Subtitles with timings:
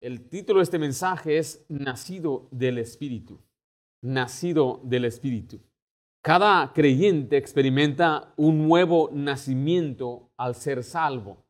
[0.00, 3.38] el título de este mensaje es Nacido del Espíritu.
[4.02, 5.60] Nacido del Espíritu.
[6.22, 11.44] Cada creyente experimenta un nuevo nacimiento al ser salvo.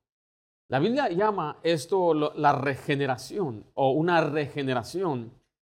[0.68, 5.32] La Biblia llama esto la regeneración o una regeneración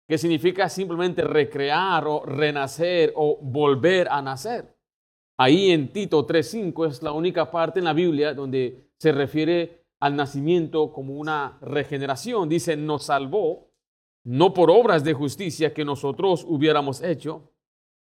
[0.07, 4.77] que significa simplemente recrear o renacer o volver a nacer.
[5.37, 10.15] Ahí en Tito 3.5 es la única parte en la Biblia donde se refiere al
[10.15, 12.49] nacimiento como una regeneración.
[12.49, 13.71] Dice, nos salvó,
[14.23, 17.53] no por obras de justicia que nosotros hubiéramos hecho,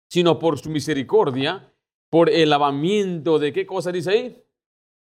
[0.10, 1.72] sino por su misericordia,
[2.10, 4.44] por el lavamiento de qué cosa dice ahí?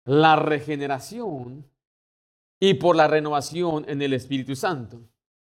[0.05, 1.69] La regeneración
[2.60, 5.01] y por la renovación en el Espíritu Santo.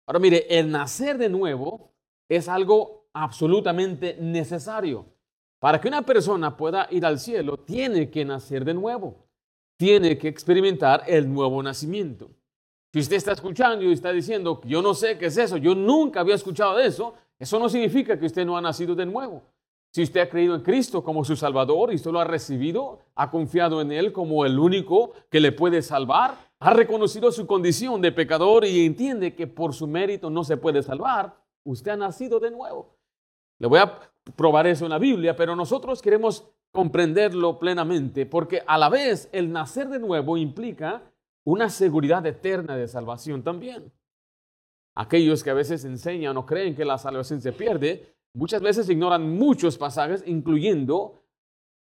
[0.07, 1.93] Ahora mire, el nacer de nuevo
[2.29, 5.07] es algo absolutamente necesario.
[5.59, 9.28] Para que una persona pueda ir al cielo, tiene que nacer de nuevo.
[9.79, 12.31] Tiene que experimentar el nuevo nacimiento.
[12.93, 16.21] Si usted está escuchando y está diciendo, yo no sé qué es eso, yo nunca
[16.21, 19.43] había escuchado de eso, eso no significa que usted no ha nacido de nuevo.
[19.91, 23.31] Si usted ha creído en Cristo como su Salvador y usted lo ha recibido, ha
[23.31, 28.11] confiado en Él como el único que le puede salvar, ha reconocido su condición de
[28.11, 32.51] pecador y entiende que por su mérito no se puede salvar, usted ha nacido de
[32.51, 32.97] nuevo.
[33.59, 33.99] Le voy a
[34.37, 39.53] probar eso en la Biblia, pero nosotros queremos comprenderlo plenamente porque a la vez el
[39.53, 41.03] nacer de nuevo implica
[41.45, 43.93] una seguridad eterna de salvación también.
[44.95, 49.31] Aquellos que a veces enseñan o creen que la salvación se pierde, muchas veces ignoran
[49.37, 51.23] muchos pasajes, incluyendo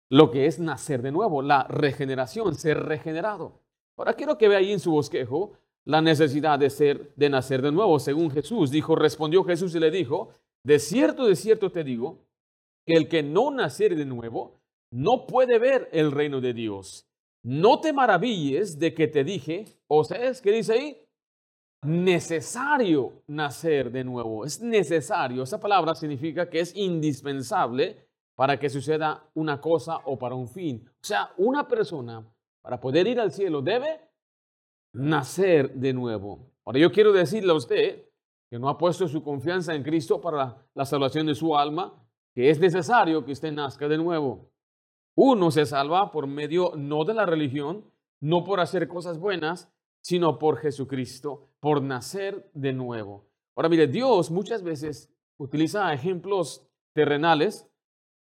[0.09, 3.61] lo que es nacer de nuevo, la regeneración, ser regenerado.
[3.97, 7.73] Ahora quiero que vea ahí en su bosquejo la necesidad de ser, de nacer de
[7.73, 8.71] nuevo, según Jesús.
[8.71, 10.31] Dijo, respondió Jesús y le dijo,
[10.63, 12.25] de cierto, de cierto te digo,
[12.85, 14.61] que el que no naciere de nuevo
[14.97, 17.07] no puede ver el reino de Dios.
[17.43, 21.07] No te maravilles de que te dije, o sea, es que dice ahí,
[21.83, 24.47] necesario nacer de nuevo.
[24.47, 25.43] Es necesario.
[25.43, 30.89] Esa palabra significa que es indispensable para que suceda una cosa o para un fin.
[30.89, 32.27] O sea, una persona
[32.63, 34.01] para poder ir al cielo debe
[34.95, 36.51] nacer de nuevo.
[36.65, 38.03] Ahora yo quiero decirle a usted
[38.49, 41.93] que no ha puesto su confianza en Cristo para la salvación de su alma,
[42.35, 44.56] que es necesario que usted nazca de nuevo.
[45.17, 47.91] Uno se salva por medio no de la religión,
[48.21, 49.73] no por hacer cosas buenas,
[50.03, 53.25] sino por Jesucristo, por nacer de nuevo.
[53.57, 57.67] Ahora mire, Dios muchas veces utiliza ejemplos terrenales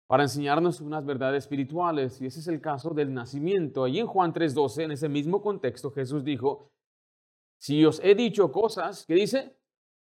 [0.07, 3.85] para enseñarnos unas verdades espirituales, y ese es el caso del nacimiento.
[3.85, 6.71] Allí en Juan 3:12, en ese mismo contexto, Jesús dijo,
[7.59, 9.57] si os he dicho cosas, ¿qué dice?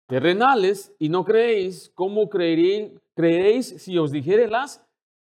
[0.08, 4.84] Terrenales, y no creéis, ¿cómo creeréis, creeréis si os dijere las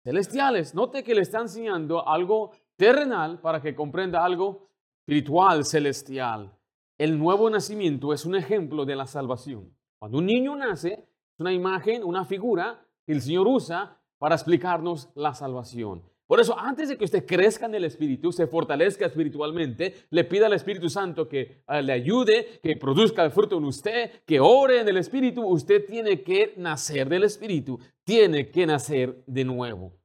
[0.03, 0.73] celestiales?
[0.73, 4.69] Note que le está enseñando algo terrenal para que comprenda algo
[5.01, 6.55] espiritual celestial.
[6.97, 9.75] El nuevo nacimiento es un ejemplo de la salvación.
[9.97, 15.09] Cuando un niño nace, es una imagen, una figura que el Señor usa para explicarnos
[15.15, 16.03] la salvación.
[16.29, 20.45] Por eso, antes de que usted crezca en el Espíritu, se fortalezca espiritualmente, le pida
[20.45, 24.81] al Espíritu Santo que eh, le ayude, que produzca el fruto en usted, que ore
[24.81, 29.97] en el Espíritu, usted tiene que nacer del Espíritu, tiene que nacer de nuevo.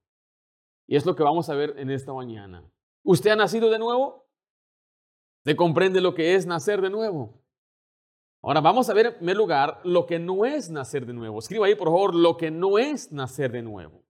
[0.86, 2.64] Y es lo que vamos a ver en esta mañana.
[3.02, 4.26] ¿Usted ha nacido de nuevo?
[5.44, 7.44] ¿Se comprende lo que es nacer de nuevo?
[8.40, 11.38] Ahora vamos a ver en primer lugar lo que no es nacer de nuevo.
[11.38, 14.03] Escriba ahí, por favor, lo que no es nacer de nuevo.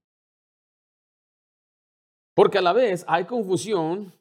[2.35, 4.13] Porque a la vez hay confusión,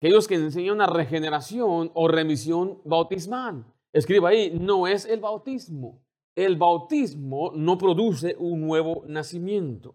[0.00, 3.64] aquellos que enseñan una regeneración o remisión bautismal.
[3.92, 6.00] Escriba ahí, no es el bautismo.
[6.34, 9.94] El bautismo no produce un nuevo nacimiento.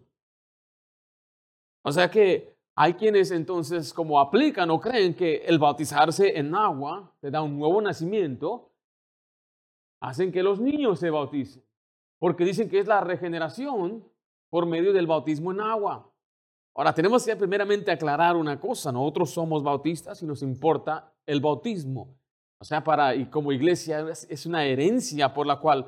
[1.82, 7.14] O sea que hay quienes entonces como aplican o creen que el bautizarse en agua
[7.20, 8.70] te da un nuevo nacimiento,
[10.00, 11.64] hacen que los niños se bauticen,
[12.18, 14.04] porque dicen que es la regeneración
[14.50, 16.12] por medio del bautismo en agua.
[16.76, 22.16] Ahora, tenemos que primeramente aclarar una cosa, nosotros somos bautistas y nos importa el bautismo.
[22.60, 25.86] O sea, para, y como iglesia es una herencia por la cual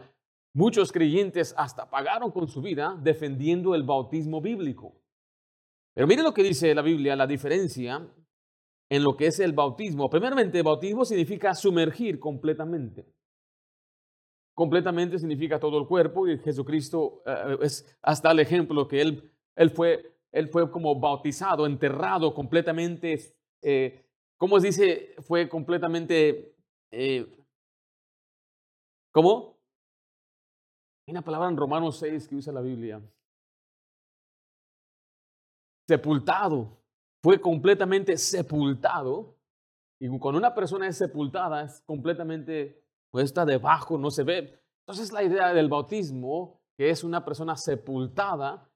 [0.55, 4.95] muchos creyentes hasta pagaron con su vida defendiendo el bautismo bíblico.
[5.95, 8.07] Pero mire lo que dice la Biblia, la diferencia
[8.89, 10.09] en lo que es el bautismo.
[10.09, 13.07] Primeramente, bautismo significa sumergir completamente.
[14.55, 19.71] Completamente significa todo el cuerpo y Jesucristo eh, es hasta el ejemplo que él, él,
[19.71, 23.19] fue, él fue como bautizado, enterrado completamente.
[23.63, 24.05] Eh,
[24.37, 25.15] ¿Cómo se dice?
[25.21, 26.55] Fue completamente...
[26.91, 27.27] Eh,
[29.13, 29.59] ¿Cómo?
[31.07, 33.03] Hay una palabra en Romanos 6 que usa la Biblia
[35.89, 36.77] sepultado,
[37.23, 39.37] fue completamente sepultado.
[39.99, 44.63] Y cuando una persona es sepultada, es completamente pues está debajo, no se ve.
[44.87, 48.71] Entonces la idea del bautismo, que es una persona sepultada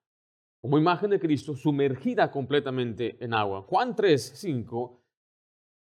[0.63, 3.63] como imagen de Cristo, sumergida completamente en agua.
[3.63, 5.03] Juan 3, 5,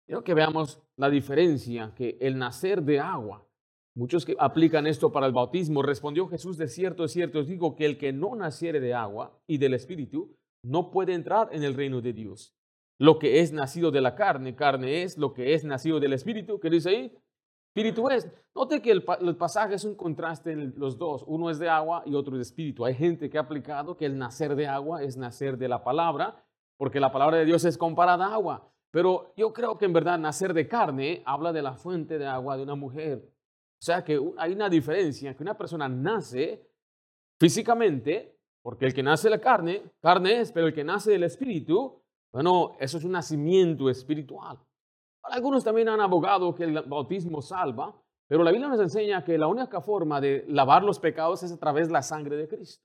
[0.05, 3.47] quiero que veamos la diferencia que el nacer de agua,
[3.95, 7.77] muchos que aplican esto para el bautismo, respondió Jesús, de cierto, de cierto, os digo
[7.77, 11.73] que el que no naciere de agua y del Espíritu, no puede entrar en el
[11.73, 12.53] reino de Dios.
[12.99, 16.59] Lo que es nacido de la carne, carne es, lo que es nacido del Espíritu,
[16.59, 17.17] ¿qué dice ahí?
[17.75, 18.31] Espíritu es.
[18.55, 21.25] Note que el, pasaje es un contraste en los dos.
[21.27, 22.85] Uno es de agua y otro es de espíritu.
[22.85, 26.41] Hay gente que ha aplicado que el nacer de agua es nacer de la palabra,
[26.77, 28.71] porque la palabra de Dios es comparada a agua.
[28.91, 32.55] Pero yo creo que en verdad nacer de carne habla de la fuente de agua
[32.55, 33.29] de una mujer.
[33.77, 36.65] O sea que hay una diferencia, que una persona nace
[37.37, 41.23] físicamente, porque el que nace de la carne, carne es, pero el que nace del
[41.23, 42.01] espíritu,
[42.31, 44.64] bueno, eso es un nacimiento espiritual.
[45.29, 47.95] Algunos también han abogado que el bautismo salva,
[48.27, 51.57] pero la Biblia nos enseña que la única forma de lavar los pecados es a
[51.57, 52.83] través de la sangre de Cristo.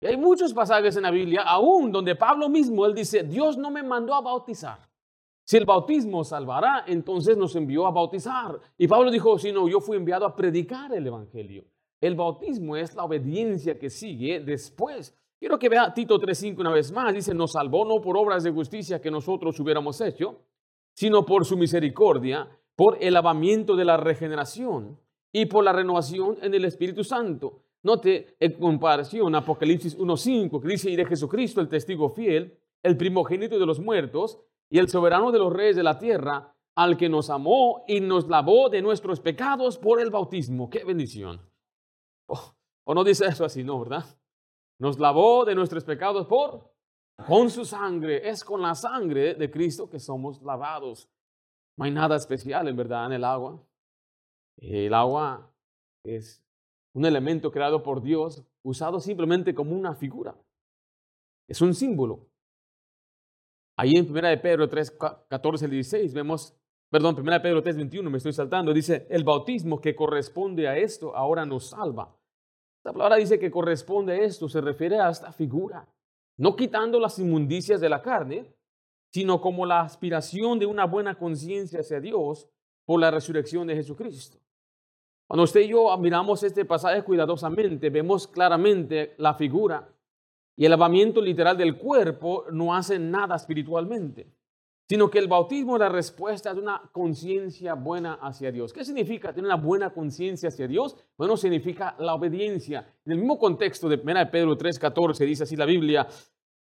[0.00, 3.70] Y hay muchos pasajes en la Biblia, aún donde Pablo mismo, él dice, Dios no
[3.70, 4.78] me mandó a bautizar.
[5.46, 8.58] Si el bautismo salvará, entonces nos envió a bautizar.
[8.78, 11.64] Y Pablo dijo, si no, yo fui enviado a predicar el Evangelio.
[12.00, 15.14] El bautismo es la obediencia que sigue después.
[15.38, 17.12] Quiero que vea Tito 3.5 una vez más.
[17.12, 20.40] Dice, nos salvó no por obras de justicia que nosotros hubiéramos hecho,
[20.94, 24.98] sino por su misericordia, por el lavamiento de la regeneración
[25.32, 27.62] y por la renovación en el Espíritu Santo.
[27.82, 33.58] Note en comparación Apocalipsis 1.5 que dice, y de Jesucristo el testigo fiel, el primogénito
[33.58, 34.38] de los muertos
[34.70, 38.28] y el soberano de los reyes de la tierra, al que nos amó y nos
[38.28, 40.70] lavó de nuestros pecados por el bautismo.
[40.70, 41.40] ¡Qué bendición!
[42.26, 42.54] Oh,
[42.84, 43.78] o no dice eso así, ¿no?
[43.80, 44.04] ¿Verdad?
[44.78, 46.73] Nos lavó de nuestros pecados por
[47.16, 51.08] con su sangre, es con la sangre de Cristo que somos lavados.
[51.76, 53.62] No hay nada especial en verdad en el agua.
[54.56, 55.52] El agua
[56.04, 56.44] es
[56.94, 60.36] un elemento creado por Dios, usado simplemente como una figura.
[61.48, 62.28] Es un símbolo.
[63.76, 64.96] Ahí en 1 de Pedro 3,
[65.28, 66.56] 14 al 16 vemos,
[66.90, 70.76] perdón, 1 de Pedro 3, 21, me estoy saltando, dice, el bautismo que corresponde a
[70.76, 72.16] esto ahora nos salva.
[72.84, 75.88] La palabra dice que corresponde a esto, se refiere a esta figura
[76.36, 78.52] no quitando las inmundicias de la carne,
[79.12, 82.48] sino como la aspiración de una buena conciencia hacia Dios
[82.84, 84.38] por la resurrección de Jesucristo.
[85.26, 89.88] Cuando usted y yo miramos este pasaje cuidadosamente, vemos claramente la figura
[90.56, 94.26] y el lavamiento literal del cuerpo no hace nada espiritualmente
[94.88, 98.72] sino que el bautismo es la respuesta de una conciencia buena hacia Dios.
[98.72, 100.96] ¿Qué significa tener una buena conciencia hacia Dios?
[101.16, 102.92] Bueno, significa la obediencia.
[103.04, 106.06] En el mismo contexto de 1 Pedro 3:14 dice así la Biblia,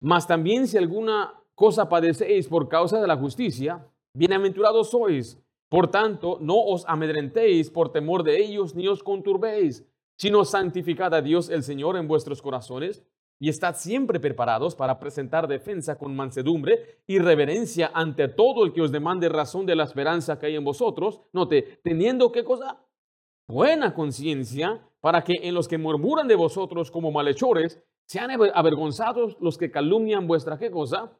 [0.01, 5.39] mas también si alguna cosa padecéis por causa de la justicia, bienaventurados sois.
[5.69, 9.83] Por tanto, no os amedrentéis por temor de ellos, ni os conturbéis,
[10.17, 13.03] sino santificad a Dios el Señor en vuestros corazones
[13.39, 18.81] y estad siempre preparados para presentar defensa con mansedumbre y reverencia ante todo el que
[18.81, 21.21] os demande razón de la esperanza que hay en vosotros.
[21.33, 22.79] Note, teniendo qué cosa?
[23.47, 29.57] Buena conciencia para que en los que murmuran de vosotros como malhechores sean avergonzados los
[29.57, 31.11] que calumnian vuestra qué cosa?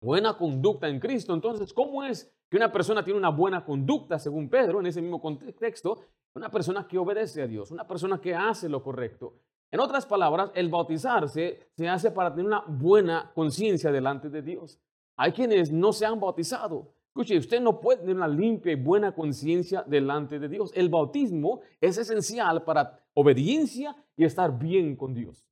[0.00, 1.34] Buena conducta en Cristo.
[1.34, 5.20] Entonces, ¿cómo es que una persona tiene una buena conducta, según Pedro, en ese mismo
[5.20, 5.98] contexto?
[6.34, 9.34] Una persona que obedece a Dios, una persona que hace lo correcto.
[9.70, 14.80] En otras palabras, el bautizarse se hace para tener una buena conciencia delante de Dios.
[15.16, 16.92] Hay quienes no se han bautizado.
[17.08, 20.70] Escuche, usted no puede tener una limpia y buena conciencia delante de Dios.
[20.74, 25.44] El bautismo es esencial para obediencia y estar bien con Dios.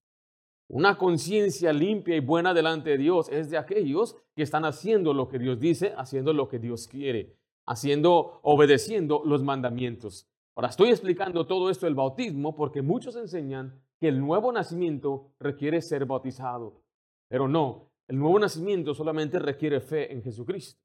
[0.69, 5.29] Una conciencia limpia y buena delante de Dios es de aquellos que están haciendo lo
[5.29, 10.29] que Dios dice, haciendo lo que Dios quiere, haciendo, obedeciendo los mandamientos.
[10.55, 15.81] Ahora estoy explicando todo esto del bautismo porque muchos enseñan que el nuevo nacimiento requiere
[15.81, 16.83] ser bautizado.
[17.29, 20.81] Pero no, el nuevo nacimiento solamente requiere fe en Jesucristo.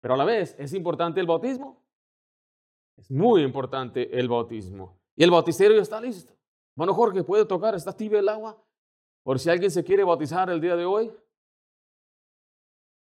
[0.00, 1.82] Pero a la vez, ¿es importante el bautismo?
[2.96, 4.98] Es muy importante el bautismo.
[5.16, 6.34] Y el bauticerio está listo.
[6.76, 7.74] Bueno, Jorge, ¿puede tocar?
[7.74, 8.60] ¿Está tibia el agua?
[9.22, 11.12] Por si alguien se quiere bautizar el día de hoy.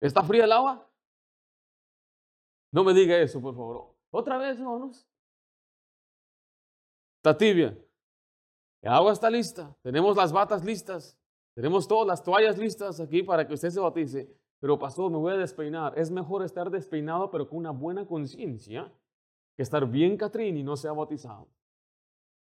[0.02, 0.88] ¿Está fría el agua?
[2.72, 3.94] No me diga eso, por favor.
[4.10, 5.08] Otra vez, hermanos.
[7.18, 7.78] Está tibia.
[8.82, 11.18] El agua está lista, tenemos las batas listas,
[11.54, 14.36] tenemos todas las toallas listas aquí para que usted se bautice.
[14.60, 15.98] Pero pastor, me voy a despeinar.
[15.98, 18.92] Es mejor estar despeinado pero con una buena conciencia
[19.56, 21.48] que estar bien Catrín y no sea bautizado.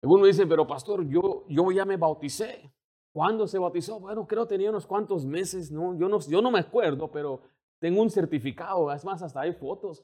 [0.01, 2.71] Algunos dicen, pero pastor, yo, yo ya me bauticé.
[3.13, 3.99] ¿Cuándo se bautizó?
[3.99, 5.97] Bueno, creo tenía unos cuantos meses, ¿no?
[5.97, 6.19] Yo, ¿no?
[6.19, 7.41] yo no me acuerdo, pero
[7.79, 10.03] tengo un certificado, es más, hasta hay fotos.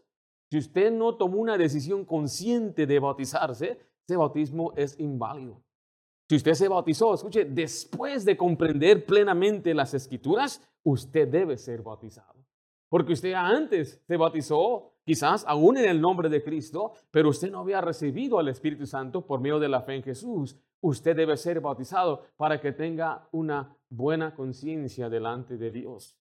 [0.50, 5.63] Si usted no tomó una decisión consciente de bautizarse, ese bautismo es inválido.
[6.34, 12.44] Si usted se bautizó, escuche, después de comprender plenamente las escrituras, usted debe ser bautizado.
[12.90, 17.60] Porque usted antes se bautizó, quizás aún en el nombre de Cristo, pero usted no
[17.60, 20.58] había recibido al Espíritu Santo por medio de la fe en Jesús.
[20.82, 26.18] Usted debe ser bautizado para que tenga una buena conciencia delante de Dios.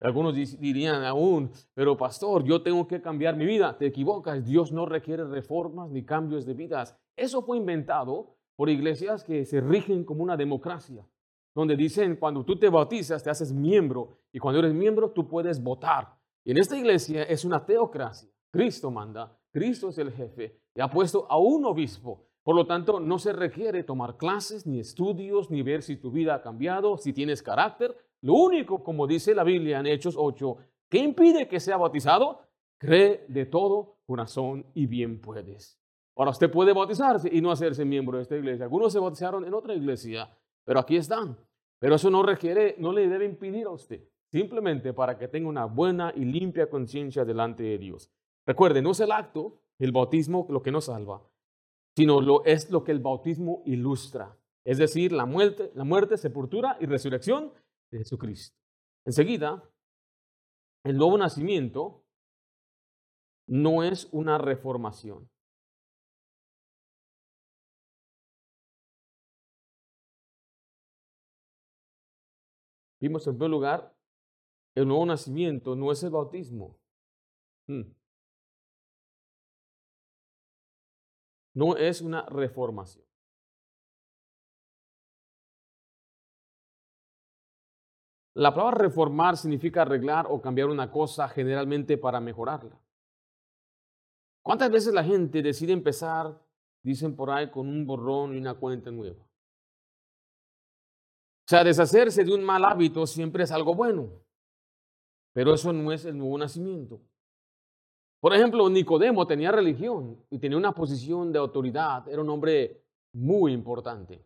[0.00, 3.78] Algunos dirían aún, pero pastor, yo tengo que cambiar mi vida.
[3.78, 6.98] Te equivocas, Dios no requiere reformas ni cambios de vidas.
[7.14, 11.04] Eso fue inventado por iglesias que se rigen como una democracia,
[11.52, 15.60] donde dicen, cuando tú te bautizas, te haces miembro, y cuando eres miembro, tú puedes
[15.60, 16.16] votar.
[16.44, 18.30] Y en esta iglesia es una teocracia.
[18.52, 22.28] Cristo manda, Cristo es el jefe, y ha puesto a un obispo.
[22.44, 26.36] Por lo tanto, no se requiere tomar clases, ni estudios, ni ver si tu vida
[26.36, 27.96] ha cambiado, si tienes carácter.
[28.20, 30.56] Lo único, como dice la Biblia en Hechos 8,
[30.88, 32.42] que impide que sea bautizado,
[32.78, 35.81] cree de todo corazón y bien puedes.
[36.16, 38.64] Ahora usted puede bautizarse y no hacerse miembro de esta iglesia.
[38.64, 40.30] Algunos se bautizaron en otra iglesia,
[40.64, 41.38] pero aquí están.
[41.78, 45.64] Pero eso no requiere, no le debe impedir a usted, simplemente para que tenga una
[45.64, 48.10] buena y limpia conciencia delante de Dios.
[48.46, 51.22] Recuerde, no es el acto, el bautismo, lo que nos salva,
[51.96, 54.36] sino lo, es lo que el bautismo ilustra.
[54.64, 57.52] Es decir, la muerte, la muerte, sepultura y resurrección
[57.90, 58.56] de Jesucristo.
[59.04, 59.68] Enseguida,
[60.84, 62.04] el nuevo nacimiento
[63.48, 65.28] no es una reformación.
[73.02, 73.92] Vimos en primer lugar,
[74.76, 76.78] el nuevo nacimiento no es el bautismo.
[77.66, 77.82] Hmm.
[81.54, 83.04] No es una reformación.
[88.34, 92.80] La palabra reformar significa arreglar o cambiar una cosa generalmente para mejorarla.
[94.42, 96.40] ¿Cuántas veces la gente decide empezar,
[96.84, 99.31] dicen por ahí, con un borrón y una cuenta nueva?
[101.44, 104.08] O sea, deshacerse de un mal hábito siempre es algo bueno,
[105.32, 107.00] pero eso no es el nuevo nacimiento.
[108.20, 112.84] Por ejemplo, Nicodemo tenía religión y tenía una posición de autoridad, era un hombre
[113.14, 114.24] muy importante.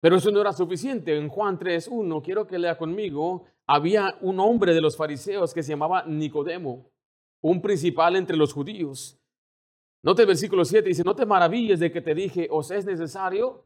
[0.00, 1.16] Pero eso no era suficiente.
[1.16, 5.70] En Juan 3.1, quiero que lea conmigo, había un hombre de los fariseos que se
[5.70, 6.90] llamaba Nicodemo,
[7.42, 9.18] un principal entre los judíos.
[10.02, 13.65] Note el versículo 7, dice, no te maravilles de que te dije, os es necesario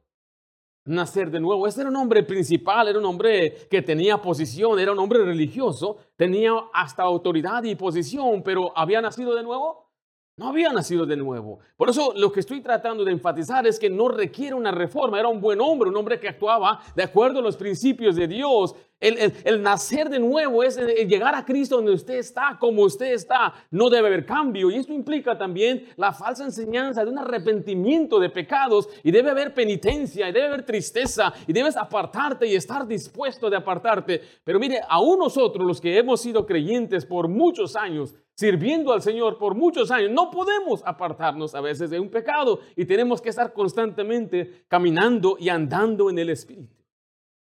[0.90, 1.66] nacer de nuevo.
[1.66, 5.96] Este era un hombre principal, era un hombre que tenía posición, era un hombre religioso,
[6.16, 9.88] tenía hasta autoridad y posición, pero había nacido de nuevo.
[10.36, 11.58] No había nacido de nuevo.
[11.76, 15.18] Por eso lo que estoy tratando de enfatizar es que no requiere una reforma.
[15.18, 18.74] Era un buen hombre, un hombre que actuaba de acuerdo a los principios de Dios.
[19.00, 23.54] El, nacer de nuevo es llegar a Cristo donde usted está, como usted está.
[23.70, 24.70] No debe haber cambio.
[24.70, 28.88] Y esto implica también la falsa enseñanza de un arrepentimiento de pecados.
[29.02, 33.56] Y debe haber penitencia, y debe haber tristeza, y debes apartarte y estar dispuesto de
[33.56, 34.20] apartarte.
[34.44, 39.38] Pero mire, aún nosotros, los que hemos sido creyentes por muchos años, sirviendo al Señor
[39.38, 43.52] por muchos años, no podemos apartarnos a veces de un pecado y tenemos que estar
[43.52, 46.79] constantemente caminando y andando en el Espíritu.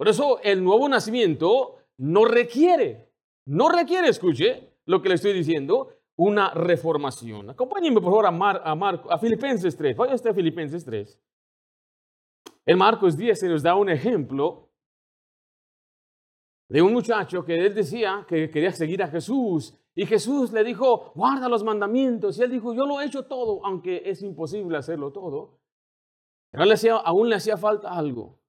[0.01, 3.13] Por eso el nuevo nacimiento no requiere,
[3.45, 7.51] no requiere, escuche lo que le estoy diciendo, una reformación.
[7.51, 9.95] Acompáñenme por favor a, Mar, a, Marco, a Filipenses 3.
[9.95, 11.21] Vaya usted a Filipenses 3.
[12.65, 14.71] En Marcos 10 se nos da un ejemplo
[16.67, 21.11] de un muchacho que él decía que quería seguir a Jesús y Jesús le dijo,
[21.13, 22.39] guarda los mandamientos.
[22.39, 25.59] Y él dijo, yo lo he hecho todo, aunque es imposible hacerlo todo.
[26.49, 26.63] Pero
[27.05, 28.40] aún le hacía falta algo.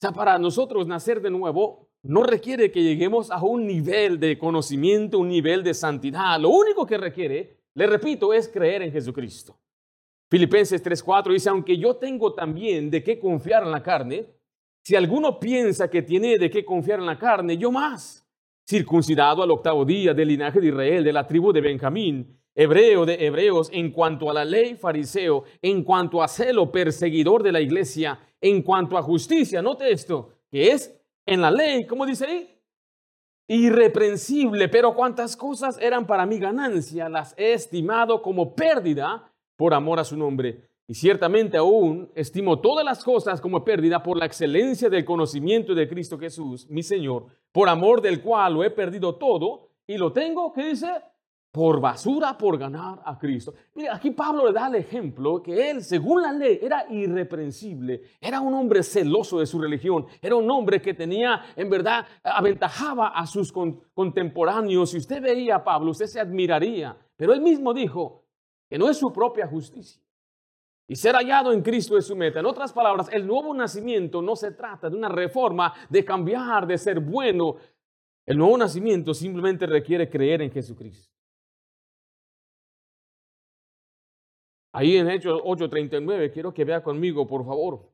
[0.00, 5.18] Sea, para nosotros nacer de nuevo no requiere que lleguemos a un nivel de conocimiento,
[5.18, 6.40] un nivel de santidad.
[6.40, 9.58] Lo único que requiere, le repito, es creer en Jesucristo.
[10.30, 14.26] Filipenses 3:4 dice, aunque yo tengo también de qué confiar en la carne,
[14.82, 18.26] si alguno piensa que tiene de qué confiar en la carne, yo más,
[18.66, 23.24] circuncidado al octavo día del linaje de Israel, de la tribu de Benjamín, hebreo de
[23.24, 28.20] hebreos, en cuanto a la ley fariseo, en cuanto a celo perseguidor de la iglesia,
[28.38, 32.58] en cuanto a justicia, note esto, que es en la ley, ¿cómo dice ahí?
[33.48, 39.98] Irreprensible, pero cuantas cosas eran para mi ganancia, las he estimado como pérdida por amor
[39.98, 40.68] a su nombre.
[40.86, 45.88] Y ciertamente aún estimo todas las cosas como pérdida por la excelencia del conocimiento de
[45.88, 50.52] Cristo Jesús, mi Señor, por amor del cual lo he perdido todo y lo tengo,
[50.52, 50.88] ¿qué dice?
[51.50, 53.54] Por basura por ganar a Cristo.
[53.74, 58.40] Mire, aquí Pablo le da el ejemplo que él, según la ley, era irreprensible, era
[58.40, 63.26] un hombre celoso de su religión, era un hombre que tenía, en verdad, aventajaba a
[63.26, 64.90] sus contemporáneos.
[64.90, 68.24] Si usted veía a Pablo, usted se admiraría, pero él mismo dijo
[68.68, 70.00] que no es su propia justicia.
[70.86, 72.40] Y ser hallado en Cristo es su meta.
[72.40, 76.78] En otras palabras, el nuevo nacimiento no se trata de una reforma, de cambiar, de
[76.78, 77.56] ser bueno.
[78.26, 81.10] El nuevo nacimiento simplemente requiere creer en Jesucristo.
[84.72, 87.90] Ahí en Hechos 8:39, quiero que vea conmigo, por favor.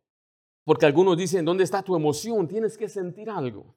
[0.64, 2.48] Porque algunos dicen, ¿dónde está tu emoción?
[2.48, 3.74] Tienes que sentir algo.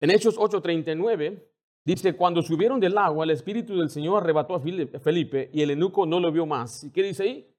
[0.00, 1.42] En Hechos 8:39
[1.84, 6.06] dice, cuando subieron del agua, el Espíritu del Señor arrebató a Felipe y el eunuco
[6.06, 6.84] no lo vio más.
[6.84, 7.54] ¿Y qué dice ahí?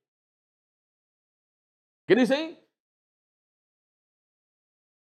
[2.05, 2.59] ¿Qué dice ahí?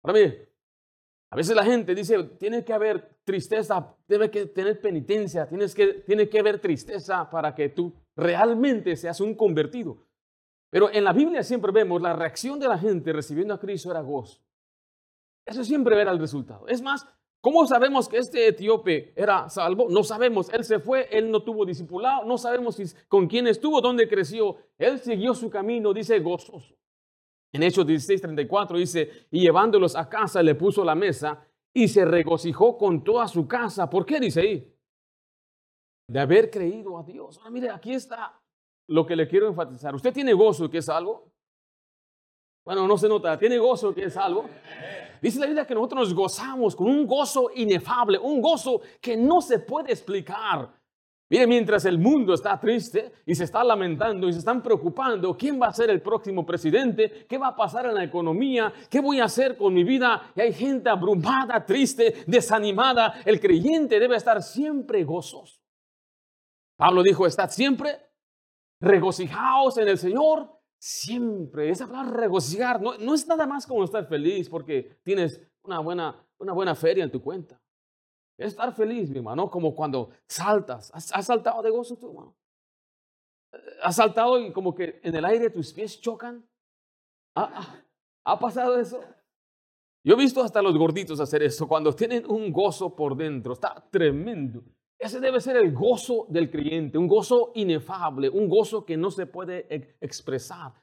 [0.03, 0.44] Ahora mire,
[1.31, 5.87] a veces la gente dice, tiene que haber tristeza, debe que tener penitencia, tienes que,
[6.05, 9.97] tiene que haber tristeza para que tú realmente seas un convertido.
[10.69, 14.01] Pero en la Biblia siempre vemos la reacción de la gente recibiendo a Cristo era
[14.01, 14.41] gozo.
[15.45, 16.67] Eso siempre era el resultado.
[16.67, 17.07] Es más,
[17.39, 19.87] ¿cómo sabemos que este etíope era salvo?
[19.89, 20.51] No sabemos.
[20.53, 22.77] Él se fue, él no tuvo discipulado, no sabemos
[23.07, 24.57] con quién estuvo, dónde creció.
[24.77, 26.75] Él siguió su camino, dice gozoso.
[27.53, 32.77] En Hechos 16:34 dice, y llevándolos a casa le puso la mesa y se regocijó
[32.77, 33.89] con toda su casa.
[33.89, 34.75] ¿Por qué dice ahí?
[36.07, 37.37] de haber creído a Dios.
[37.37, 38.39] Ahora, mire, aquí está
[38.87, 39.95] lo que le quiero enfatizar.
[39.95, 41.31] ¿Usted tiene gozo que es algo?
[42.63, 43.37] Bueno, no se nota.
[43.37, 44.45] ¿Tiene gozo que es algo?
[45.21, 49.41] Dice la Biblia que nosotros nos gozamos con un gozo inefable, un gozo que no
[49.41, 50.71] se puede explicar.
[51.27, 55.59] Mire, mientras el mundo está triste y se está lamentando y se están preocupando, ¿quién
[55.59, 57.25] va a ser el próximo presidente?
[57.27, 58.71] ¿Qué va a pasar en la economía?
[58.89, 60.31] ¿Qué voy a hacer con mi vida?
[60.35, 63.21] Y hay gente abrumada, triste, desanimada.
[63.25, 65.59] El creyente debe estar siempre gozoso.
[66.77, 67.97] Pablo dijo, estad siempre
[68.79, 71.71] regocijaos en el Señor, siempre.
[71.71, 76.23] Esa palabra regocijar no, no es nada más como estar feliz porque tienes una buena,
[76.37, 77.59] una buena feria en tu cuenta.
[78.37, 80.91] Es estar feliz, mi hermano, como cuando saltas.
[80.93, 82.35] ¿Has, saltado de gozo tú, hermano?
[83.81, 86.45] ¿Has saltado y como que en el aire tus pies chocan?
[87.33, 89.01] ¿Ha pasado eso?
[90.03, 93.87] Yo he visto hasta los gorditos hacer eso, cuando tienen un gozo por dentro, está
[93.89, 94.63] tremendo.
[94.99, 99.25] Ese debe ser el gozo del creyente, un gozo inefable, un gozo que no se
[99.25, 99.65] puede
[99.99, 100.73] expresar.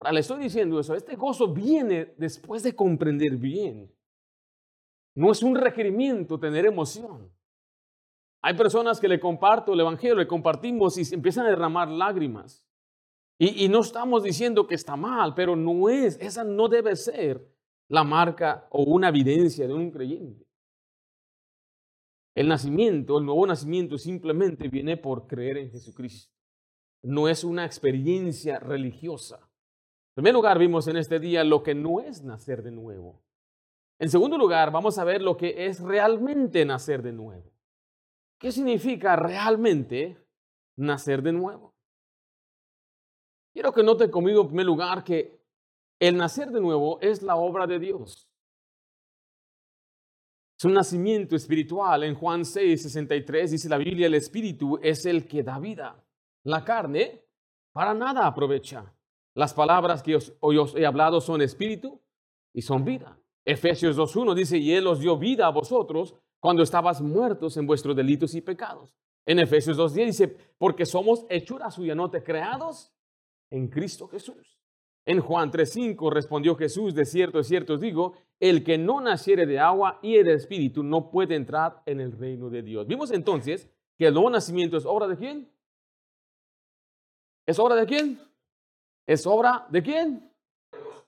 [0.00, 3.92] Ahora le estoy diciendo eso, este gozo viene después de comprender bien.
[5.14, 7.30] No es un requerimiento tener emoción.
[8.42, 12.66] Hay personas que le comparto el Evangelio, le compartimos y empiezan a derramar lágrimas.
[13.38, 17.46] Y, y no estamos diciendo que está mal, pero no es, esa no debe ser
[17.88, 20.46] la marca o una evidencia de un creyente.
[22.34, 26.32] El nacimiento, el nuevo nacimiento simplemente viene por creer en Jesucristo.
[27.02, 29.36] No es una experiencia religiosa.
[29.36, 33.22] En primer lugar, vimos en este día lo que no es nacer de nuevo.
[34.02, 37.52] En segundo lugar, vamos a ver lo que es realmente nacer de nuevo.
[38.36, 40.18] ¿Qué significa realmente
[40.74, 41.72] nacer de nuevo?
[43.52, 45.40] Quiero que note conmigo en primer lugar que
[46.00, 48.28] el nacer de nuevo es la obra de Dios.
[50.58, 52.02] Es un nacimiento espiritual.
[52.02, 56.04] En Juan 6, 63 dice la Biblia, el espíritu es el que da vida.
[56.42, 57.24] La carne
[57.70, 58.92] para nada aprovecha.
[59.36, 62.02] Las palabras que hoy os he hablado son espíritu
[62.52, 63.16] y son vida.
[63.44, 67.96] Efesios 2.1 dice, y Él os dio vida a vosotros cuando estabas muertos en vuestros
[67.96, 68.94] delitos y pecados.
[69.26, 72.92] En Efesios 2.10 dice, porque somos hechura suya, no te creados
[73.50, 74.58] en Cristo Jesús.
[75.04, 79.46] En Juan 3.5 respondió Jesús, de cierto, de cierto os digo, el que no naciere
[79.46, 82.86] de agua y de espíritu no puede entrar en el reino de Dios.
[82.86, 85.48] Vimos entonces que el nuevo nacimiento es obra de quién?
[87.46, 88.20] ¿Es obra de quién?
[89.06, 90.32] ¿Es obra de quién?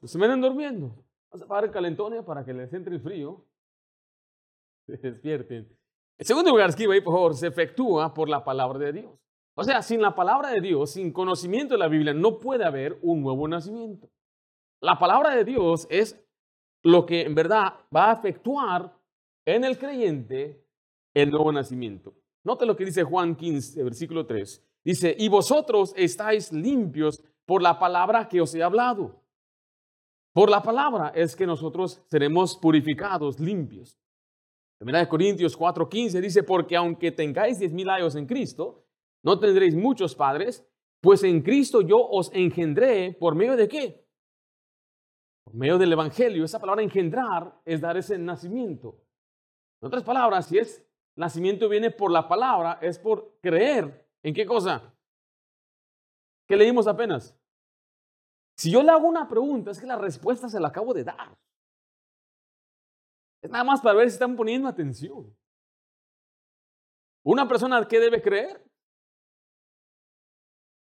[0.04, 1.03] Se me durmiendo.
[1.34, 3.44] Vamos a apagar el calentón para que les entre el frío.
[4.86, 5.68] Se despierten.
[6.16, 9.18] En segundo lugar, escriba ahí, por favor, se efectúa por la palabra de Dios.
[9.56, 13.00] O sea, sin la palabra de Dios, sin conocimiento de la Biblia, no puede haber
[13.02, 14.08] un nuevo nacimiento.
[14.80, 16.24] La palabra de Dios es
[16.84, 18.96] lo que en verdad va a efectuar
[19.44, 20.64] en el creyente
[21.14, 22.14] el nuevo nacimiento.
[22.44, 24.64] Note lo que dice Juan 15, versículo 3.
[24.84, 29.23] Dice, y vosotros estáis limpios por la palabra que os he hablado.
[30.34, 33.98] Por la palabra es que nosotros seremos purificados, limpios.
[34.78, 38.84] Primera de Corintios 4:15 dice, porque aunque tengáis diez mil años en Cristo,
[39.22, 40.66] no tendréis muchos padres,
[41.00, 44.06] pues en Cristo yo os engendré por medio de qué?
[45.44, 46.44] Por medio del Evangelio.
[46.44, 49.00] Esa palabra engendrar es dar ese nacimiento.
[49.80, 50.84] En otras palabras, si es
[51.16, 54.94] nacimiento viene por la palabra, es por creer ¿En qué cosa?
[56.48, 57.38] ¿Qué leímos apenas?
[58.56, 61.36] Si yo le hago una pregunta, es que la respuesta se la acabo de dar.
[63.42, 65.36] Es nada más para ver si están poniendo atención.
[67.24, 68.62] Una persona que debe creer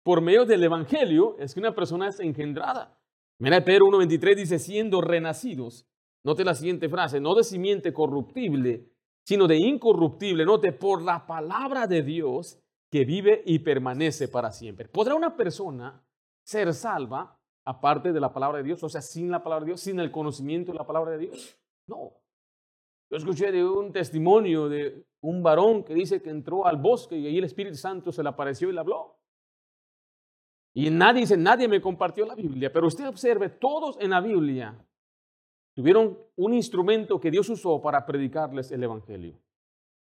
[0.03, 2.97] por medio del Evangelio es que una persona es engendrada.
[3.39, 5.86] Mira, Pedro 1.23 dice, siendo renacidos,
[6.23, 8.89] note la siguiente frase, no de simiente corruptible,
[9.23, 14.88] sino de incorruptible, note, por la palabra de Dios que vive y permanece para siempre.
[14.88, 16.03] ¿Podrá una persona
[16.43, 17.37] ser salva
[17.67, 18.82] aparte de la palabra de Dios?
[18.82, 21.60] O sea, sin la palabra de Dios, sin el conocimiento de la palabra de Dios.
[21.86, 22.13] No.
[23.10, 27.27] Yo escuché de un testimonio de un varón que dice que entró al bosque y
[27.27, 29.17] ahí el Espíritu Santo se le apareció y le habló.
[30.73, 34.77] Y nadie dice, nadie me compartió la Biblia, pero usted observe, todos en la Biblia
[35.73, 39.39] tuvieron un instrumento que Dios usó para predicarles el Evangelio.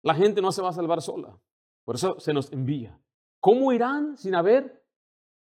[0.01, 1.37] La gente no se va a salvar sola,
[1.83, 2.99] por eso se nos envía.
[3.39, 4.85] ¿Cómo irán sin haber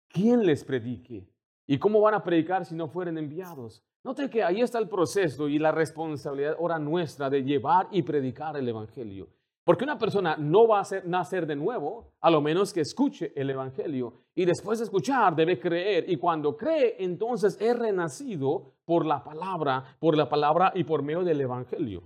[0.07, 1.27] quien les predique?
[1.71, 3.83] ¿Y cómo van a predicar si no fueren enviados?
[4.03, 8.57] Note que ahí está el proceso y la responsabilidad ahora nuestra de llevar y predicar
[8.57, 9.27] el Evangelio.
[9.63, 13.51] Porque una persona no va a nacer de nuevo, a lo menos que escuche el
[13.51, 14.15] Evangelio.
[14.33, 16.09] Y después de escuchar, debe creer.
[16.09, 21.23] Y cuando cree, entonces es renacido por la palabra, por la palabra y por medio
[21.23, 22.01] del Evangelio.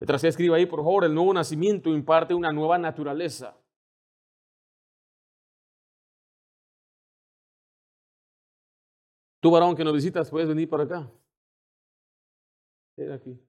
[0.00, 3.58] Detrás se escribe ahí, por favor, el nuevo nacimiento imparte una nueva naturaleza.
[9.46, 11.08] Tú, varón, que nos visitas, puedes venir para acá.
[12.96, 13.40] Ven aquí.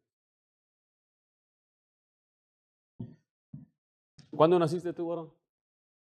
[4.30, 5.34] ¿Cuándo naciste tú, varón?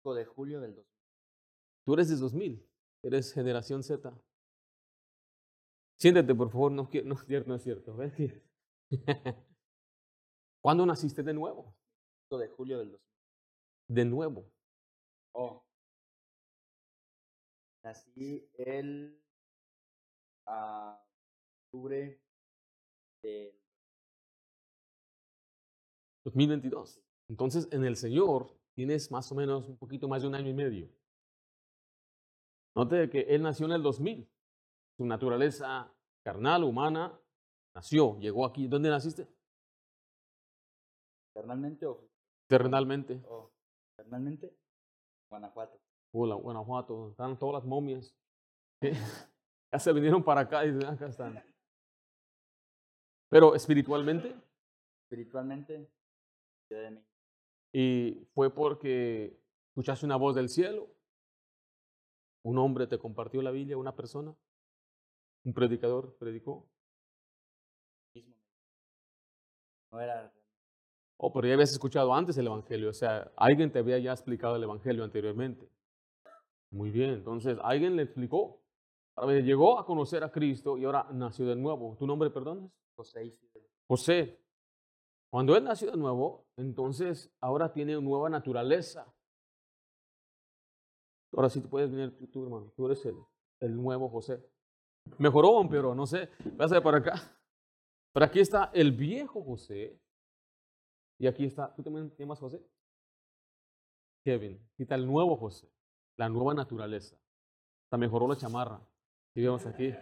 [0.03, 0.93] de julio del 2000.
[1.83, 2.69] Tú eres de 2000,
[3.01, 4.13] eres generación Z.
[5.97, 7.15] Siéntate, por favor, no, no,
[7.47, 7.97] no es cierto.
[7.97, 8.13] ¿Ves?
[10.61, 11.75] ¿Cuándo naciste de nuevo?
[12.29, 13.95] de julio del 2000.
[13.95, 14.45] De nuevo.
[15.33, 15.65] Oh.
[17.83, 19.26] Nací el
[20.47, 20.99] a
[21.65, 22.19] octubre
[23.21, 23.53] del
[26.25, 27.01] 2022.
[27.29, 30.53] Entonces, en el Señor tienes más o menos un poquito más de un año y
[30.53, 30.89] medio.
[32.75, 34.29] Note que Él nació en el 2000.
[34.97, 37.19] Su naturaleza carnal, humana,
[37.75, 38.67] nació, llegó aquí.
[38.67, 39.27] ¿Dónde naciste?
[41.33, 42.09] ¿Terrenalmente o?
[42.47, 43.21] Terrenalmente.
[43.27, 43.51] Oh.
[45.29, 45.79] Guanajuato.
[46.13, 47.09] Hola, Guanajuato.
[47.09, 48.15] Están todas las momias.
[49.71, 51.43] Ya se vinieron para acá y acá están.
[53.29, 54.33] Pero espiritualmente.
[55.03, 55.89] Espiritualmente,
[57.73, 60.87] y fue porque escuchaste una voz del cielo.
[62.43, 64.35] Un hombre te compartió la Biblia, una persona.
[65.43, 66.67] Un predicador predicó.
[69.91, 70.33] No era.
[71.17, 72.89] Oh, pero ya habías escuchado antes el Evangelio.
[72.89, 75.69] O sea, alguien te había ya explicado el Evangelio anteriormente.
[76.69, 78.61] Muy bien, entonces alguien le explicó.
[79.25, 81.95] Llegó a conocer a Cristo y ahora nació de nuevo.
[81.97, 82.71] ¿Tu nombre, perdón?
[82.95, 83.33] José.
[83.87, 84.39] José.
[85.29, 89.11] Cuando él nació de nuevo, entonces ahora tiene una nueva naturaleza.
[91.33, 92.71] Ahora sí te puedes venir tú, hermano.
[92.75, 93.17] Tú eres el,
[93.59, 94.43] el nuevo José.
[95.17, 96.27] Mejoró o empeoró, no sé.
[96.57, 97.37] Pásate para acá.
[98.13, 99.99] Pero aquí está el viejo José.
[101.19, 102.63] Y aquí está, ¿tú también te llamas José?
[104.23, 104.55] Kevin.
[104.73, 105.69] Aquí está el nuevo José.
[106.17, 107.15] La nueva naturaleza.
[107.85, 108.79] Hasta mejoró la chamarra.
[109.37, 109.93] Y vemos aquí.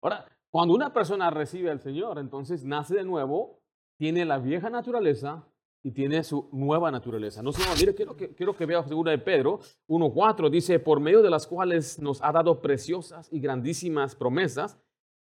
[0.01, 3.61] Ahora, cuando una persona recibe al Señor, entonces nace de nuevo,
[3.97, 5.47] tiene la vieja naturaleza
[5.81, 7.41] y tiene su nueva naturaleza.
[7.41, 11.21] No sé, mire, quiero que, quiero que vea segunda de Pedro 1.4, dice, por medio
[11.21, 14.77] de las cuales nos ha dado preciosas y grandísimas promesas,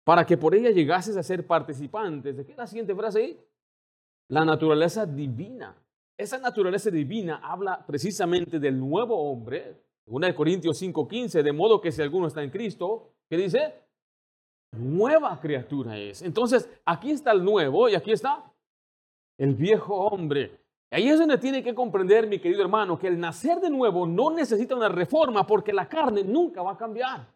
[0.04, 2.36] para que por ella llegases a ser participantes.
[2.36, 3.40] ¿De qué es la siguiente frase ahí?
[4.28, 5.76] La naturaleza divina.
[6.16, 12.02] Esa naturaleza divina habla precisamente del nuevo hombre, 1 Corintios 5:15, de modo que si
[12.02, 13.74] alguno está en Cristo, ¿qué dice?
[14.72, 16.22] Nueva criatura es.
[16.22, 18.44] Entonces, aquí está el nuevo y aquí está
[19.38, 20.60] el viejo hombre.
[20.90, 24.30] Ahí es donde tiene que comprender, mi querido hermano, que el nacer de nuevo no
[24.30, 27.26] necesita una reforma porque la carne nunca va a cambiar.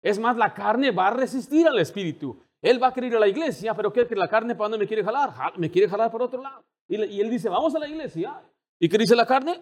[0.00, 2.40] Es más, la carne va a resistir al espíritu.
[2.62, 4.78] Él va a querer ir a la iglesia, pero ¿qué que la carne para dónde
[4.78, 5.58] me quiere jalar?
[5.58, 6.62] Me quiere jalar por otro lado.
[6.88, 8.40] Y, él dice, vamos a la iglesia.
[8.78, 9.60] ¿Y qué dice la carne?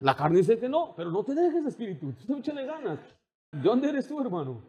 [0.00, 2.98] La carne dice que no, pero no te dejes espíritu, tú échale ganas.
[3.52, 4.62] ¿De dónde eres tú, hermano?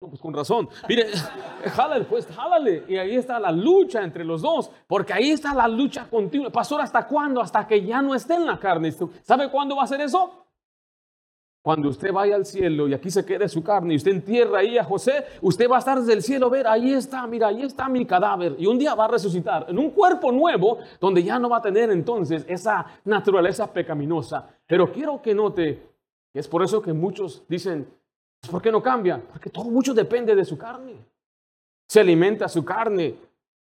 [0.00, 0.68] No, pues con razón.
[0.88, 1.08] Mire,
[1.74, 2.84] jálale, pues, jálale.
[2.88, 6.50] Y ahí está la lucha entre los dos, porque ahí está la lucha continua.
[6.50, 7.40] Pastor, ¿hasta cuándo?
[7.40, 8.92] Hasta que ya no esté en la carne.
[9.22, 10.46] ¿Sabe cuándo va a ser eso?
[11.68, 14.78] Cuando usted vaya al cielo y aquí se quede su carne y usted entierra ahí
[14.78, 17.90] a José, usted va a estar desde el cielo, ver, ahí está, mira, ahí está
[17.90, 18.56] mi cadáver.
[18.58, 21.60] Y un día va a resucitar en un cuerpo nuevo donde ya no va a
[21.60, 24.48] tener entonces esa naturaleza pecaminosa.
[24.66, 25.82] Pero quiero que note
[26.32, 27.86] que es por eso que muchos dicen,
[28.50, 29.22] ¿por qué no cambia?
[29.30, 30.94] Porque todo mucho depende de su carne.
[31.86, 33.14] Se alimenta su carne,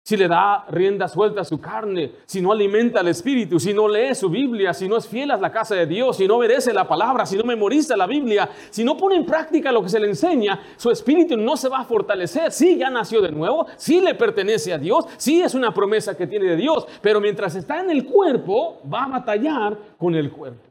[0.05, 3.89] si le da rienda suelta a su carne, si no alimenta al espíritu, si no
[3.89, 6.75] lee su Biblia, si no es fiel a la casa de Dios, si no obedece
[6.75, 9.99] la palabra, si no memoriza la Biblia, si no pone en práctica lo que se
[9.99, 12.53] le enseña, su espíritu no se va a fortalecer.
[12.53, 16.27] Sí, ya nació de nuevo, sí le pertenece a Dios, sí es una promesa que
[16.27, 20.71] tiene de Dios, pero mientras está en el cuerpo, va a batallar con el cuerpo.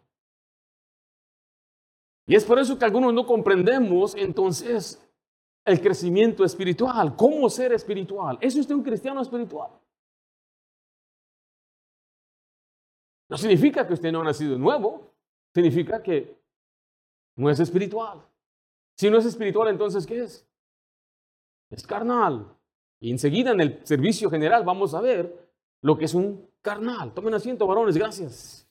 [2.27, 5.03] Y es por eso que algunos no comprendemos entonces
[5.65, 8.37] el crecimiento espiritual, cómo ser espiritual.
[8.41, 9.71] ¿Es usted un cristiano espiritual?
[13.29, 15.11] No significa que usted no ha nacido nuevo,
[15.53, 16.37] significa que
[17.37, 18.21] no es espiritual.
[18.97, 20.47] Si no es espiritual, entonces ¿qué es?
[21.71, 22.55] Es carnal.
[22.99, 25.49] Y enseguida en el servicio general vamos a ver
[25.81, 27.13] lo que es un carnal.
[27.13, 28.67] Tomen asiento, varones, gracias.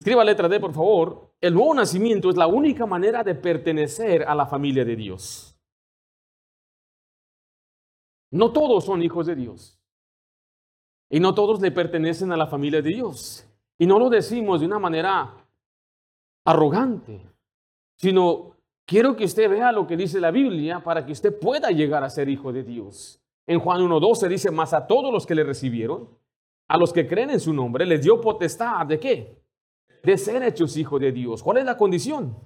[0.00, 1.33] Escriba letra D, por favor.
[1.44, 5.54] El nuevo nacimiento es la única manera de pertenecer a la familia de Dios.
[8.30, 9.78] No todos son hijos de Dios.
[11.10, 13.46] Y no todos le pertenecen a la familia de Dios.
[13.76, 15.46] Y no lo decimos de una manera
[16.46, 17.20] arrogante,
[17.96, 22.04] sino quiero que usted vea lo que dice la Biblia para que usted pueda llegar
[22.04, 23.20] a ser hijo de Dios.
[23.46, 26.08] En Juan 1.12 dice, más a todos los que le recibieron,
[26.68, 29.43] a los que creen en su nombre, les dio potestad de qué?
[30.04, 31.42] De ser hechos hijos de Dios.
[31.42, 32.36] ¿Cuál es la condición?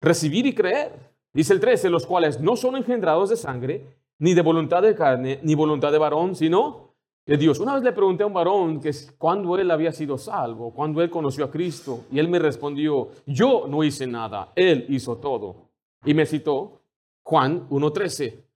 [0.00, 1.10] Recibir y creer.
[1.32, 5.38] Dice el 13, los cuales no son engendrados de sangre, ni de voluntad de carne,
[5.42, 6.94] ni voluntad de varón, sino
[7.26, 7.60] de Dios.
[7.60, 11.10] Una vez le pregunté a un varón que cuando él había sido salvo, cuando él
[11.10, 15.70] conoció a Cristo, y él me respondió, yo no hice nada, él hizo todo.
[16.04, 16.80] Y me citó
[17.22, 18.49] Juan 1.13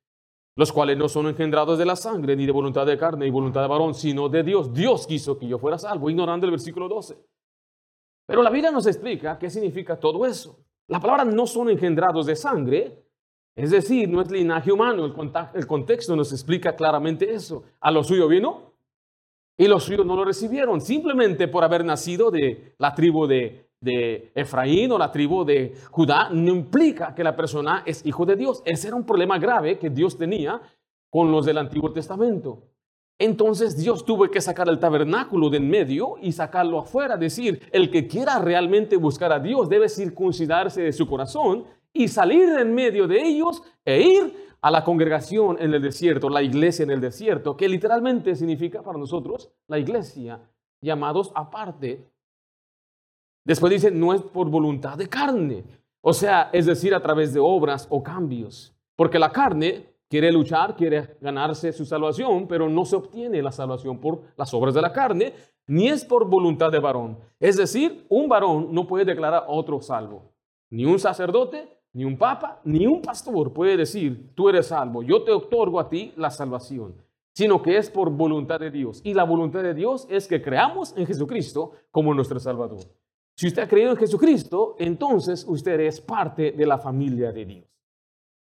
[0.56, 3.62] los cuales no son engendrados de la sangre, ni de voluntad de carne, ni voluntad
[3.62, 4.72] de varón, sino de Dios.
[4.72, 7.16] Dios quiso que yo fuera salvo, ignorando el versículo 12.
[8.26, 10.58] Pero la Biblia nos explica qué significa todo eso.
[10.88, 13.04] La palabra no son engendrados de sangre,
[13.56, 15.04] es decir, no es linaje humano.
[15.04, 17.64] El, contexto nos explica claramente eso.
[17.80, 18.72] A lo suyo vino
[19.56, 24.32] y los suyos no lo recibieron, simplemente por haber nacido de la tribu de de
[24.34, 28.62] Efraín o la tribu de Judá no implica que la persona es hijo de Dios.
[28.64, 30.60] Ese era un problema grave que Dios tenía
[31.10, 32.64] con los del Antiguo Testamento.
[33.18, 37.16] Entonces Dios tuvo que sacar el tabernáculo de en medio y sacarlo afuera.
[37.16, 42.50] Decir, el que quiera realmente buscar a Dios debe circuncidarse de su corazón y salir
[42.50, 46.82] de en medio de ellos e ir a la congregación en el desierto, la iglesia
[46.82, 50.40] en el desierto, que literalmente significa para nosotros la iglesia,
[50.80, 52.10] llamados aparte
[53.44, 55.64] Después dice, no es por voluntad de carne.
[56.00, 58.74] O sea, es decir, a través de obras o cambios.
[58.96, 63.98] Porque la carne quiere luchar, quiere ganarse su salvación, pero no se obtiene la salvación
[64.00, 65.34] por las obras de la carne,
[65.66, 67.18] ni es por voluntad de varón.
[67.40, 70.30] Es decir, un varón no puede declarar a otro salvo.
[70.70, 75.22] Ni un sacerdote, ni un papa, ni un pastor puede decir, tú eres salvo, yo
[75.22, 76.96] te otorgo a ti la salvación,
[77.32, 79.00] sino que es por voluntad de Dios.
[79.04, 82.80] Y la voluntad de Dios es que creamos en Jesucristo como nuestro Salvador.
[83.36, 87.64] Si usted ha creído en Jesucristo, entonces usted es parte de la familia de Dios.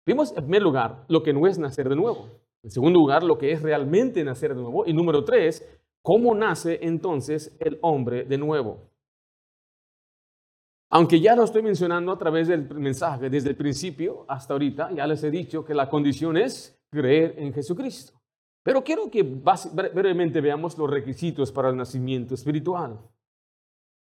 [0.05, 2.29] Vimos en primer lugar lo que no es nacer de nuevo.
[2.65, 4.85] En segundo lugar, lo que es realmente nacer de nuevo.
[4.87, 5.65] Y número tres,
[6.03, 8.89] cómo nace entonces el hombre de nuevo.
[10.91, 15.07] Aunque ya lo estoy mencionando a través del mensaje desde el principio hasta ahorita, ya
[15.07, 18.13] les he dicho que la condición es creer en Jesucristo.
[18.63, 23.01] Pero quiero que brevemente veamos los requisitos para el nacimiento espiritual.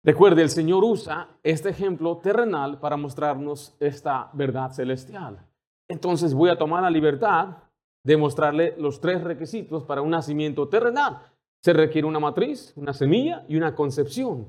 [0.02, 5.46] Recuerde, el Señor usa este ejemplo terrenal para mostrarnos esta verdad celestial.
[5.88, 7.58] Entonces voy a tomar la libertad
[8.02, 11.18] de mostrarle los tres requisitos para un nacimiento terrenal.
[11.62, 14.48] Se requiere una matriz, una semilla y una concepción.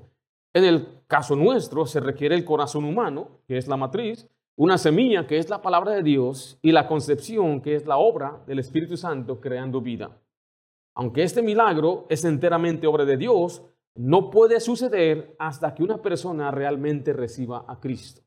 [0.54, 5.28] En el caso nuestro se requiere el corazón humano, que es la matriz, una semilla,
[5.28, 8.96] que es la palabra de Dios, y la concepción, que es la obra del Espíritu
[8.96, 10.18] Santo creando vida.
[10.96, 13.64] Aunque este milagro es enteramente obra de Dios,
[14.02, 18.24] no puede suceder hasta que una persona realmente reciba a Cristo.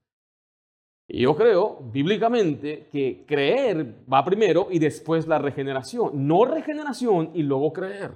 [1.08, 7.42] Y yo creo bíblicamente que creer va primero y después la regeneración, no regeneración y
[7.42, 8.12] luego creer.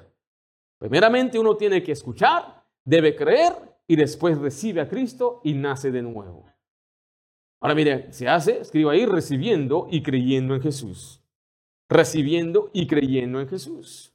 [0.78, 3.54] Primeramente uno tiene que escuchar, debe creer
[3.88, 6.46] y después recibe a Cristo y nace de nuevo.
[7.60, 11.20] Ahora mire, se hace, escribo ahí, recibiendo y creyendo en Jesús.
[11.88, 14.14] Recibiendo y creyendo en Jesús.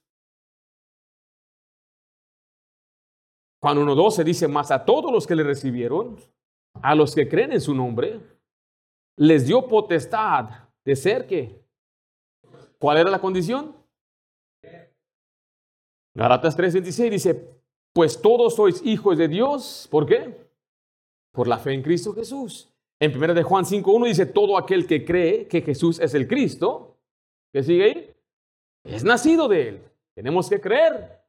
[3.63, 6.17] Juan 1.12 dice, más a todos los que le recibieron,
[6.81, 8.19] a los que creen en su nombre,
[9.15, 10.49] les dio potestad
[10.83, 11.63] de ser que.
[12.77, 13.73] ¿Cuál era la condición?
[16.13, 17.57] Galatas 3:26 dice,
[17.93, 19.87] pues todos sois hijos de Dios.
[19.89, 20.45] ¿Por qué?
[21.31, 22.69] Por la fe en Cristo Jesús.
[22.99, 26.97] En 1 de Juan 5.1 dice, todo aquel que cree que Jesús es el Cristo,
[27.53, 28.13] ¿qué sigue ahí?
[28.83, 29.81] Es nacido de él.
[30.15, 31.22] Tenemos que creer.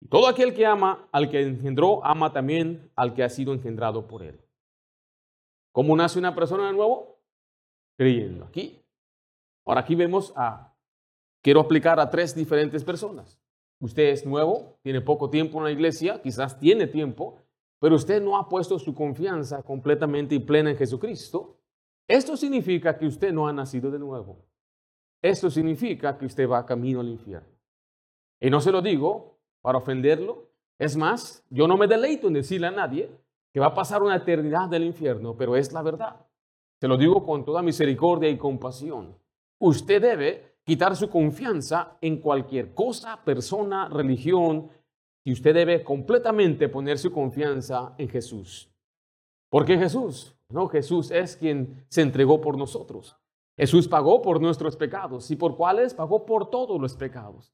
[0.00, 4.06] Y todo aquel que ama al que engendró, ama también al que ha sido engendrado
[4.06, 4.40] por él.
[5.72, 7.20] ¿Cómo nace una persona de nuevo?
[7.96, 8.44] Creyendo.
[8.44, 8.82] Aquí.
[9.64, 10.74] Ahora aquí vemos a,
[11.42, 13.38] quiero aplicar a tres diferentes personas.
[13.80, 17.38] Usted es nuevo, tiene poco tiempo en la iglesia, quizás tiene tiempo,
[17.78, 21.60] pero usted no ha puesto su confianza completamente y plena en Jesucristo.
[22.08, 24.46] Esto significa que usted no ha nacido de nuevo.
[25.22, 27.48] Esto significa que usted va camino al infierno.
[28.40, 30.48] Y no se lo digo para ofenderlo.
[30.78, 33.10] Es más, yo no me deleito en decirle a nadie
[33.52, 36.16] que va a pasar una eternidad del infierno, pero es la verdad.
[36.80, 39.16] Se lo digo con toda misericordia y compasión.
[39.58, 44.70] Usted debe quitar su confianza en cualquier cosa, persona, religión,
[45.24, 48.70] y usted debe completamente poner su confianza en Jesús.
[49.50, 50.34] ¿Por qué Jesús?
[50.50, 53.16] No, Jesús es quien se entregó por nosotros.
[53.56, 55.30] Jesús pagó por nuestros pecados.
[55.30, 55.92] ¿Y por cuáles?
[55.92, 57.52] Pagó por todos los pecados.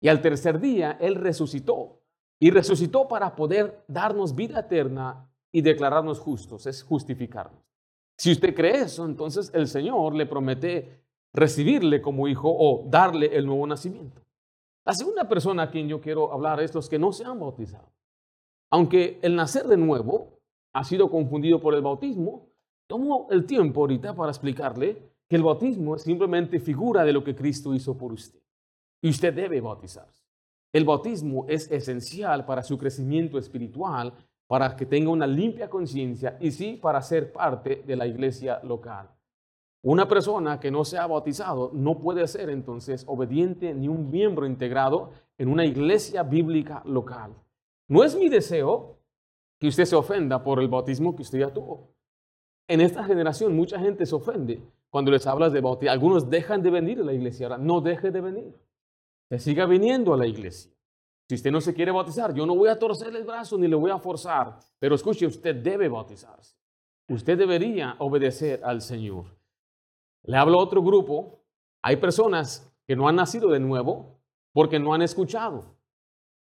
[0.00, 2.02] Y al tercer día Él resucitó.
[2.38, 7.62] Y resucitó para poder darnos vida eterna y declararnos justos, es justificarnos.
[8.18, 13.46] Si usted cree eso, entonces el Señor le promete recibirle como hijo o darle el
[13.46, 14.22] nuevo nacimiento.
[14.84, 17.90] La segunda persona a quien yo quiero hablar es los que no se han bautizado.
[18.70, 20.40] Aunque el nacer de nuevo
[20.72, 22.48] ha sido confundido por el bautismo,
[22.86, 27.34] tomo el tiempo ahorita para explicarle que el bautismo es simplemente figura de lo que
[27.34, 28.40] Cristo hizo por usted.
[29.06, 30.20] Y usted debe bautizarse.
[30.72, 34.12] El bautismo es esencial para su crecimiento espiritual,
[34.48, 39.08] para que tenga una limpia conciencia y sí para ser parte de la iglesia local.
[39.82, 44.44] Una persona que no se ha bautizado no puede ser entonces obediente ni un miembro
[44.44, 47.32] integrado en una iglesia bíblica local.
[47.86, 48.98] No es mi deseo
[49.60, 51.92] que usted se ofenda por el bautismo que usted ya tuvo.
[52.66, 55.92] En esta generación mucha gente se ofende cuando les hablas de bautismo.
[55.92, 57.46] Algunos dejan de venir a la iglesia.
[57.46, 58.65] Ahora, no deje de venir.
[59.28, 60.72] Se siga viniendo a la iglesia.
[61.28, 63.74] Si usted no se quiere bautizar, yo no voy a torcerle el brazo ni le
[63.74, 64.58] voy a forzar.
[64.78, 66.56] Pero escuche, usted debe bautizarse.
[67.08, 69.36] Usted debería obedecer al Señor.
[70.22, 71.42] Le hablo a otro grupo.
[71.82, 74.20] Hay personas que no han nacido de nuevo
[74.52, 75.76] porque no han escuchado.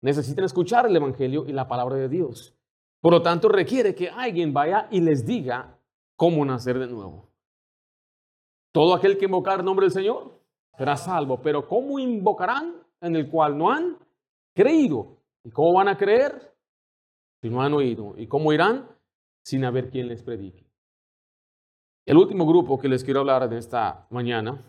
[0.02, 2.56] Necesitan escuchar el Evangelio y la palabra de Dios.
[3.02, 5.80] Por lo tanto, requiere que alguien vaya y les diga
[6.16, 7.32] cómo nacer de nuevo.
[8.72, 10.35] Todo aquel que invocar el nombre del Señor
[10.78, 11.42] será salvo.
[11.42, 13.98] Pero ¿cómo invocarán en el cual no han
[14.54, 15.18] creído?
[15.44, 16.56] ¿Y cómo van a creer
[17.42, 18.16] si no han oído?
[18.18, 18.90] ¿Y cómo irán
[19.44, 20.66] sin haber quien les predique?
[22.06, 24.62] El último grupo que les quiero hablar de esta mañana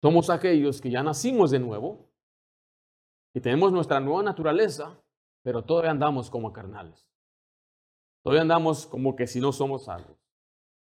[0.00, 2.08] somos aquellos que ya nacimos de nuevo
[3.34, 4.98] y tenemos nuestra nueva naturaleza,
[5.42, 7.08] pero todavía andamos como carnales.
[8.22, 10.16] Todavía andamos como que si no somos salvos.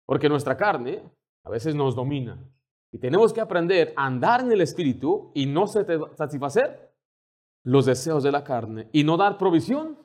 [0.05, 1.03] Porque nuestra carne
[1.43, 2.37] a veces nos domina.
[2.91, 6.91] Y tenemos que aprender a andar en el Espíritu y no satisfacer
[7.63, 9.97] los deseos de la carne y no dar provisión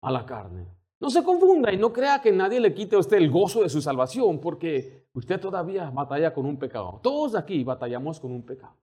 [0.00, 0.66] a la carne.
[1.00, 3.68] No se confunda y no crea que nadie le quite a usted el gozo de
[3.68, 6.98] su salvación porque usted todavía batalla con un pecado.
[7.02, 8.74] Todos aquí batallamos con un pecado.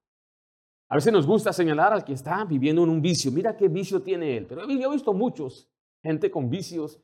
[0.87, 3.31] A veces nos gusta señalar al que está viviendo en un vicio.
[3.31, 4.45] Mira qué vicio tiene él.
[4.45, 5.67] Pero yo he visto muchos,
[6.03, 7.01] gente con vicios,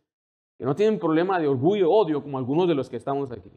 [0.57, 3.51] que no tienen problema de orgullo odio como algunos de los que estamos aquí.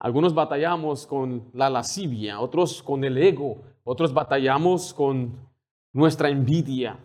[0.00, 5.38] Algunos batallamos con la lascivia, otros con el ego, otros batallamos con
[5.92, 6.98] nuestra envidia.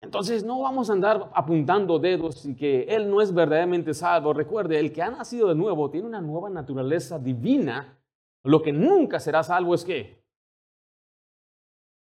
[0.00, 4.32] Entonces no vamos a andar apuntando dedos y que Él no es verdaderamente salvo.
[4.32, 7.98] Recuerde, el que ha nacido de nuevo tiene una nueva naturaleza divina.
[8.44, 10.24] Lo que nunca será salvo es que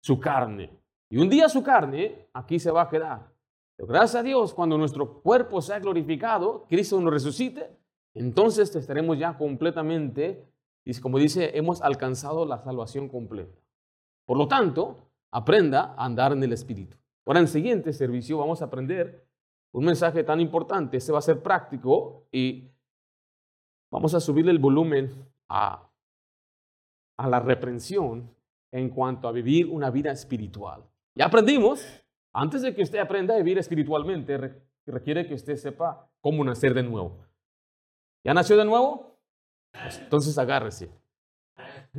[0.03, 0.77] su carne.
[1.09, 3.33] Y un día su carne aquí se va a quedar.
[3.79, 7.82] Gracias a Dios, cuando nuestro cuerpo sea glorificado, Cristo nos resucite,
[8.13, 10.45] entonces estaremos ya completamente,
[10.85, 13.57] y como dice, hemos alcanzado la salvación completa.
[14.25, 16.97] Por lo tanto, aprenda a andar en el Espíritu.
[17.25, 19.25] Ahora en el siguiente servicio vamos a aprender
[19.71, 20.97] un mensaje tan importante.
[20.97, 22.69] Este va a ser práctico y
[23.91, 25.11] vamos a subirle el volumen
[25.49, 25.89] a,
[27.17, 28.29] a la reprensión
[28.71, 30.83] en cuanto a vivir una vida espiritual.
[31.15, 31.85] Ya aprendimos,
[32.33, 36.83] antes de que usted aprenda a vivir espiritualmente, requiere que usted sepa cómo nacer de
[36.83, 37.23] nuevo.
[38.23, 39.17] ¿Ya nació de nuevo?
[39.71, 40.89] Pues, entonces agárrese.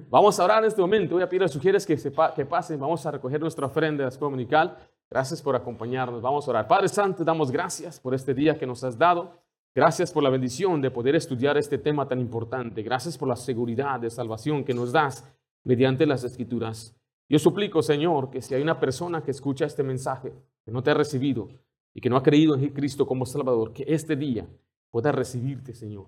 [0.08, 1.14] Vamos a orar en este momento.
[1.14, 2.80] Voy a pedir a sugieres que, que pasen.
[2.80, 4.76] Vamos a recoger nuestra ofrenda de la escuela dominical.
[5.10, 6.22] Gracias por acompañarnos.
[6.22, 6.66] Vamos a orar.
[6.66, 9.38] Padre Santo, damos gracias por este día que nos has dado.
[9.74, 12.82] Gracias por la bendición de poder estudiar este tema tan importante.
[12.82, 15.28] Gracias por la seguridad de salvación que nos das
[15.64, 16.96] mediante las escrituras.
[17.28, 20.32] Yo suplico, Señor, que si hay una persona que escucha este mensaje,
[20.64, 21.48] que no te ha recibido
[21.92, 24.46] y que no ha creído en Cristo como Salvador, que este día
[24.94, 26.06] pueda recibirte, Señor,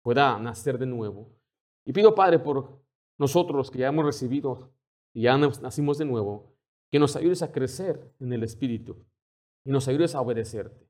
[0.00, 1.36] pueda nacer de nuevo.
[1.84, 2.80] Y pido, Padre, por
[3.18, 4.72] nosotros que ya hemos recibido
[5.12, 6.54] y ya nacimos de nuevo,
[6.88, 9.04] que nos ayudes a crecer en el Espíritu
[9.64, 10.88] y nos ayudes a obedecerte.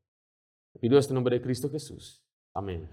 [0.78, 2.22] Pido este nombre de Cristo Jesús.
[2.52, 2.90] Amén.